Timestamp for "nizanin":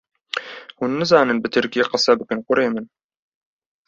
0.99-1.37